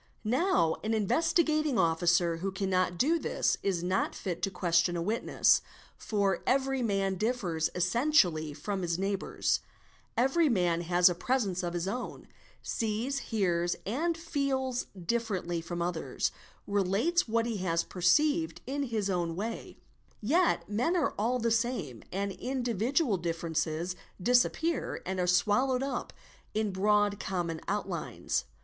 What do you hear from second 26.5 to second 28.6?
in broad common outlines.